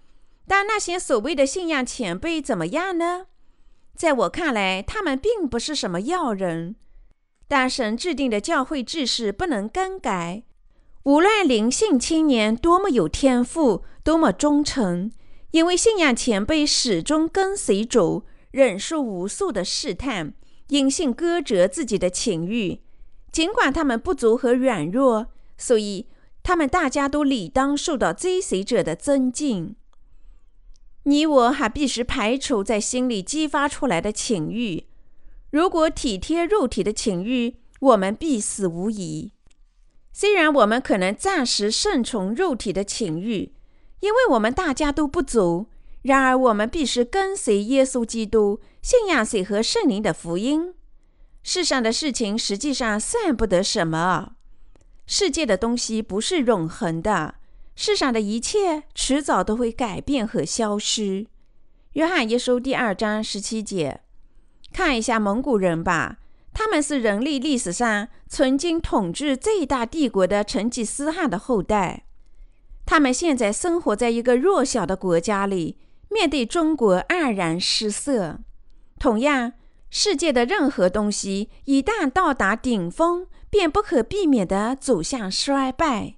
[0.46, 3.28] 但那些所谓的信仰前辈怎么样呢？
[3.96, 6.76] 在我看来，他们并不是什么要人。
[7.48, 10.42] 但神制定的教会制式不能更改。
[11.04, 15.10] 无论灵性青年多么有天赋，多么忠诚，
[15.52, 20.34] 因为信仰前辈始终跟随主，忍受无数的试探，
[20.68, 22.80] 隐性割折自己的情欲。
[23.32, 26.06] 尽管他们不足和软弱，所以
[26.42, 29.74] 他们大家都理当受到追随者的尊敬。
[31.04, 34.84] 你我还必须排除在心里激发出来的情欲。
[35.50, 39.32] 如果体贴肉体的情欲，我们必死无疑。
[40.12, 43.52] 虽然我们可能暂时顺从肉体的情欲，
[44.00, 45.66] 因为我们大家都不足，
[46.02, 50.74] 然而我们必须跟随耶稣基督，信仰水和圣灵的福音。
[51.42, 54.34] 世上的事情实际上算不得什么。
[55.06, 57.34] 世界的东西不是永恒的。
[57.74, 61.26] 世上的一切迟早都会改变和消失。
[61.94, 64.00] 约翰一书第二章十七节，
[64.72, 66.18] 看一下蒙古人吧，
[66.54, 72.04] 他们是人类历史上曾经统治最大帝国的成吉思汗的后代。
[72.86, 75.78] 他们现在生活在一个弱小的国家里，
[76.08, 78.40] 面对中国黯然失色。
[78.98, 79.54] 同样，
[79.94, 86.14] 世界的任何东西一旦到达顶峰，便不可避免地走向衰败。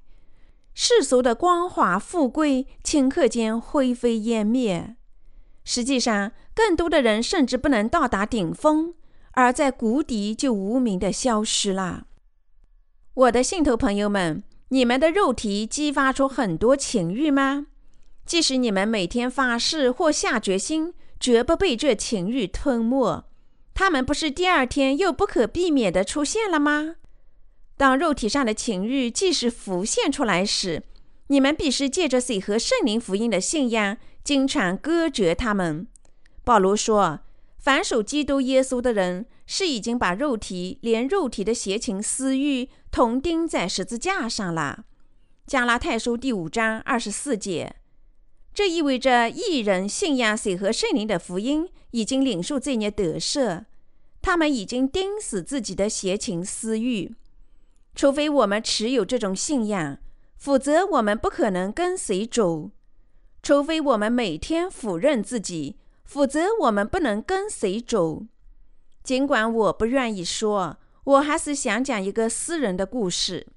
[0.74, 4.94] 世俗的光华富贵，顷刻间灰飞烟灭。
[5.64, 8.94] 实际上，更多的人甚至不能到达顶峰，
[9.32, 12.06] 而在谷底就无名的消失了。
[13.14, 17.66] 我的信徒朋友们，你们的肉体激发出很多情欲吗？
[18.24, 23.24] 即使你们每天发誓或下决心，绝不被这情欲吞没，
[23.74, 26.96] 他们不是第二天又不可避免地出现了吗？
[27.76, 30.84] 当肉体上的情欲即使浮现出来时，
[31.26, 35.88] 你们必须借着水和圣灵福音的信仰，经常割绝他们。
[36.44, 37.20] 保罗说
[37.58, 44.84] ：“反属基督耶稣的人，是已经把肉体连肉体的邪情私欲同钉在十字架上了。”
[45.46, 47.74] 加拉太书第五章二十四节。
[48.54, 53.64] 这意味着一人信仰水和圣灵的福音，已经领受罪孽得赦，
[54.22, 57.12] 他们已经钉死自己的邪情私欲。
[57.96, 59.98] 除非我们持有这种信仰，
[60.36, 62.70] 否则我们不可能跟随主；
[63.42, 68.28] 除非我们每天否认自己，否则我们不能跟随主。
[69.02, 73.48] 尽管我不愿意说，我还是想讲一个私人的故事。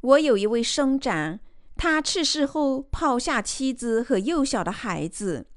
[0.00, 1.38] 我有一位兄长，
[1.82, 5.48] 他去世后抛下妻子和幼小的孩子。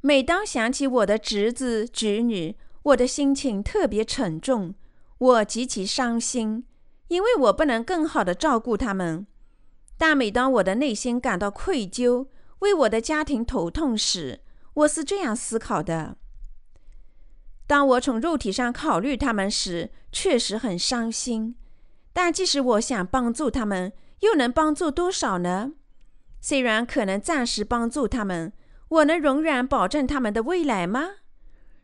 [0.00, 4.74] 每当想起我的侄子侄女，我的心情特别沉重，
[5.18, 6.64] 我极其伤心。
[7.08, 9.26] 因为我不能更好的照顾他们，
[9.98, 12.28] 但每当我的内心感到愧疚，
[12.60, 14.40] 为我的家庭头痛时，
[14.72, 16.16] 我是这样思考的：
[17.66, 21.56] 当我从肉体上考虑他们时，确实很伤心。
[22.14, 25.72] 但即使我想帮助他们，又能帮助多少呢？
[26.40, 28.52] 虽然可能暂时帮助他们，
[28.88, 31.16] 我能永远保证他们的未来吗？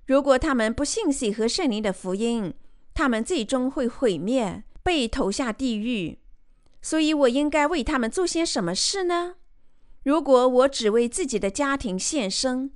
[0.06, 2.54] 如果他们不信水和圣灵的福音，
[2.94, 4.64] 他们最终会毁灭。
[4.84, 6.18] 被投下地狱，
[6.80, 9.36] 所以我应该为他们做些什么事呢？
[10.02, 12.72] 如果我只为自己的家庭献身，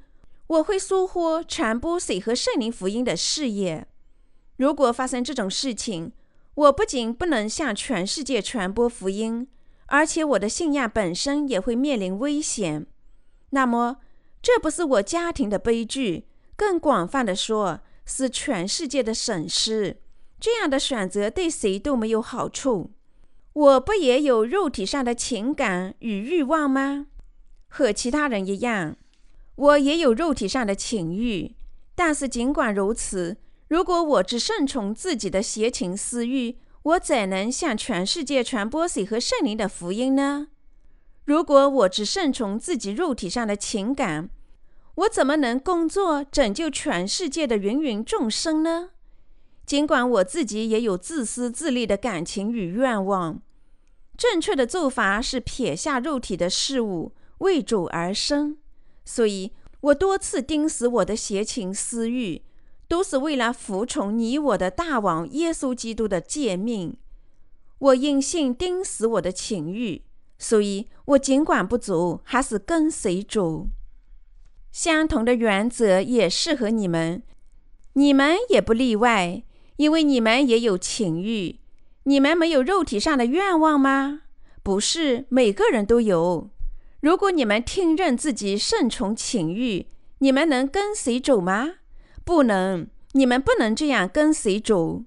[0.46, 3.88] 我会疏忽传播水和圣灵福音的事业。
[4.56, 6.12] 如果发生这种事情，
[6.56, 9.46] 我不仅不能向全世界传播福音，
[9.86, 12.86] 而且我的信仰本身也会面临危险。
[13.50, 13.98] 那么，
[14.40, 16.26] 这不是我家庭的悲剧，
[16.56, 19.98] 更广泛的说，是全世界的损失。
[20.40, 22.92] 这样的选择对谁都没有好处。
[23.52, 27.06] 我不也有肉体上的情感与欲望吗？
[27.68, 28.96] 和其他人一样，
[29.56, 31.54] 我也有肉体上的情欲。
[31.94, 33.36] 但是尽管如此，
[33.68, 40.48] 如果我只顺从自己的邪情私欲，我怎能向全世界传播水和圣灵的福音呢？
[41.24, 44.30] 如果我只顺从自己肉体上的情感，
[44.94, 48.90] 我怎么能工作拯救全世界的芸芸众生呢？
[49.66, 53.42] 尽管我自己也有自私自利的感情与愿望。
[54.16, 58.58] 正确的做法是撇下肉体的事物，为主而生。
[59.04, 62.42] 所以我多次盯死我的邪情私欲，
[62.88, 66.96] 都是为了服从你我的大王耶稣基督的诫命。
[67.78, 70.02] 我因信钉死我的情欲，
[70.38, 73.68] 所以我尽管不足，还是跟随主。
[74.72, 77.22] 相同的原则也适合你们，
[77.94, 79.42] 你们也不例外，
[79.76, 81.60] 因为你们也有情欲。
[82.04, 84.22] 你们没有肉体上的愿望吗？
[84.62, 86.50] 不是，每个人都有。
[87.00, 89.86] 如果你们听任自己顺从情欲，
[90.18, 91.74] 你们能跟随主吗？
[92.26, 95.04] 不能，你们不能这样跟随主。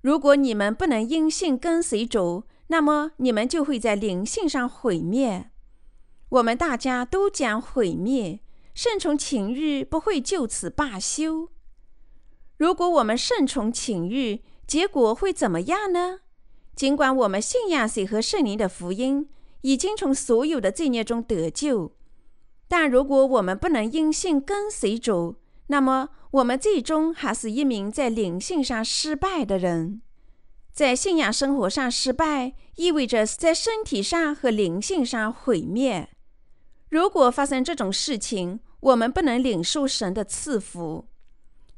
[0.00, 5.50] 如果你们不能因信跟随主，那么你们就会在灵性上毁灭。
[6.30, 8.40] 我们大家都将毁灭。
[8.74, 11.48] 顺从情欲不会就此罢休。
[12.56, 16.20] 如果我们顺从情欲，结果会怎么样呢？
[16.74, 19.28] 尽管我们信仰谁和圣灵的福音，
[19.60, 21.92] 已经从所有的罪孽中得救，
[22.66, 25.36] 但如果我们不能因信跟随主，
[25.68, 30.02] 那么我们最终还是一名在灵性上失败的人。
[30.72, 36.08] 在信仰生活上失败，意味着在身体上和灵性上毁灭。
[36.90, 41.08] 如果发生这种事情，我们不能领受神的赐福，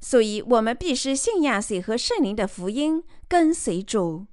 [0.01, 4.27] 所以我们必须信仰水和圣灵的福音，跟随主。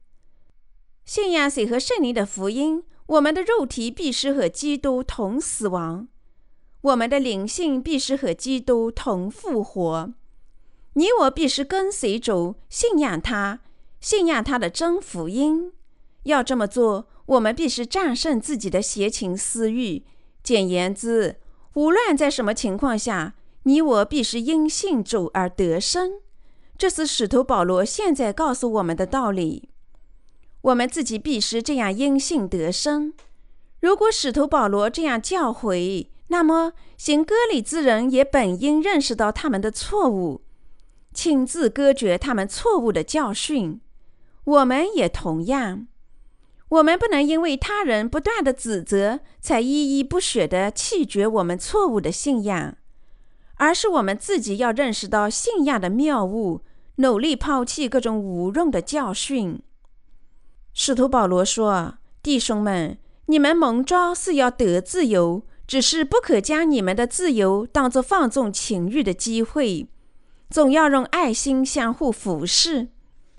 [1.05, 6.09] 信仰水和圣灵的福音，我们的肉体必须和基督同死亡，
[6.87, 10.13] 我们的灵性必须和基督同复活。
[10.93, 13.59] 你我必须跟随主，信仰他，
[13.99, 15.73] 信仰他的真福音。
[16.23, 20.05] 要这么做，我们必须战胜自己的邪情私欲。
[20.41, 21.37] 简言之，
[21.73, 26.21] 无论在什么情况下，你我必须因信主而得生。
[26.77, 29.69] 这是使徒保罗现在告诉我们的道理。
[30.61, 33.13] 我们自己必须这样因信得生。
[33.81, 40.41] 如果使徒保罗这样教诲，那么行割礼之人也本应认识到他们的错误，
[41.13, 43.79] 亲自割绝他们错误的教训。
[44.43, 45.87] 我们也同样，
[46.69, 52.75] 我们不能因为他人不断的指责，才依依不舍地弃绝我们错误的信仰，
[53.55, 56.61] 而是我们自己要认识到信仰的谬误，
[56.97, 59.61] 努力抛弃各种无用的教训。
[60.73, 69.87] 使徒保罗说：“弟兄们，你们蒙召是要得自由，只是不可将你们的自由当作放纵情欲的机会，
[70.49, 72.87] 总要用爱心相互服侍。”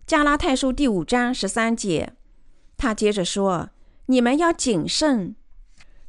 [0.06, 2.12] 加拉太书第五章十三节。
[2.76, 3.70] 他接着说
[4.06, 5.34] ：“你们要谨慎，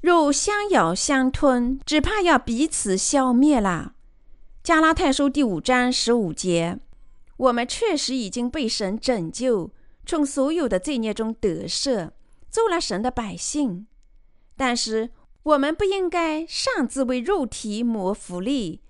[0.01, 3.93] 若相咬相吞，只怕要彼此消灭了。”
[4.61, 6.77] 加拉太书第五章十五节。
[7.37, 9.71] 我们确实已经被神拯救。
[10.05, 12.09] 从所有的罪孽中得赦，
[12.49, 13.85] 做了神的百姓。
[14.57, 15.11] 但是
[15.49, 18.81] 我们不应该擅自为肉体谋福利，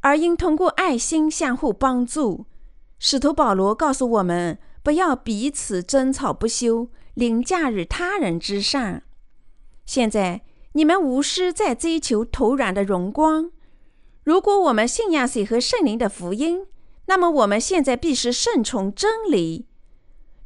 [0.00, 2.46] 而应通过爱心相互帮助。
[2.98, 9.02] 使徒保罗告诉我们，不要彼此争吵不休，凌驾于他人之上。
[9.84, 10.42] 现在
[10.72, 13.50] 你们无师在追求突然的荣光。
[14.24, 16.66] 如果我们信仰水和圣灵的福音，
[17.06, 19.66] 那么我们现在必须顺从真理。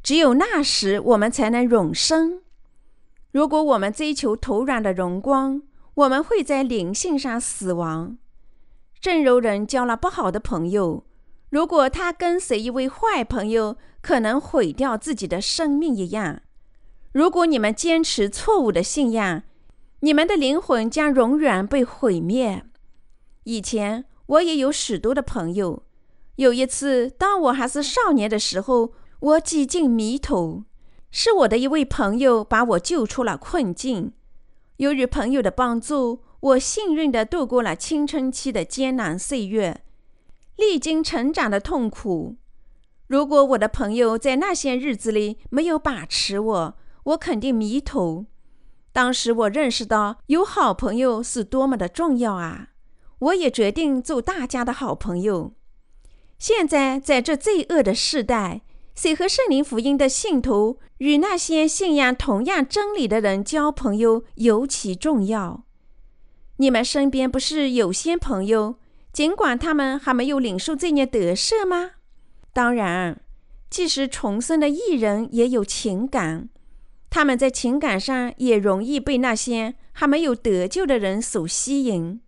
[0.02, 2.42] 只有那时，我们才能永生。
[3.32, 5.62] 如果我们追求突然的荣光，
[5.94, 8.18] 我们会在灵性上死亡。
[9.00, 11.04] 正如人交了不好的朋友，
[11.48, 16.42] 如果他跟随一位坏朋友，可能毁掉自己的生命一样。
[17.12, 19.42] 如果你们坚持错误的信仰，
[20.00, 22.64] 你们的灵魂将永远被毁灭。
[23.44, 25.82] 以前我也有许多的朋友。
[26.36, 28.94] 有一次，当我还是少年的时候。
[29.20, 30.64] 我几近迷途，
[31.10, 34.12] 是我的一位朋友把我救出了困境。
[34.76, 39.82] 由于朋友的帮助，我幸运地度过了青春期的艰难岁月，
[40.56, 42.36] 历经成长的痛苦。
[43.06, 48.26] 如果我的朋友在那些日子里没有把持我，我肯定迷途。
[48.92, 52.68] 当时我认识到有好朋友是多么的重要啊！
[53.18, 55.52] 我也决定做大家的好朋友。
[56.38, 58.62] 现在在这罪恶的时代，
[58.94, 65.64] 谁和圣灵福音的信徒与那些信仰同样真理的人交朋友尤其重要。
[66.56, 68.76] 你们身边不是有些朋友，
[69.12, 71.92] 尽管他们还没有领受这些得赦吗？
[72.52, 73.20] 当然，
[73.70, 76.50] 即使重生的艺人也有情感。
[77.08, 82.20] 他们在情感上也容易被那些还没有得救的人所吸引，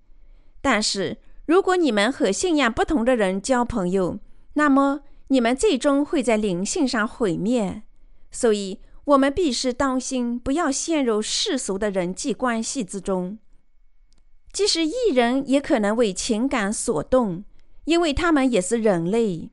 [0.61, 4.19] 但是如果你们和信仰不同的人交朋友，
[4.55, 5.03] 那么
[5.33, 7.85] 你们最终会在灵性上毁灭。
[8.31, 13.39] 所以，我们必须当心，不要陷入世俗的人际关系之中。
[14.53, 17.45] 即使艺人也可能为情感所动，
[17.87, 19.51] 因为他们也是人类。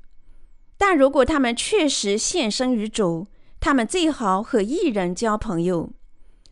[0.77, 3.27] 但如果他们确实献身于主，
[3.61, 5.91] 他们最好和异人交朋友，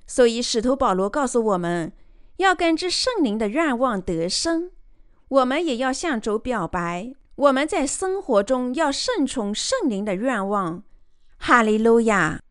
[0.06, 1.92] 所以使徒保罗告诉我们
[2.38, 4.72] 要根据圣灵的愿望得生。
[5.28, 10.82] 我们也要向主表白，我们在生活中要顺从圣灵的愿望。
[11.38, 12.42] 哈利路亚。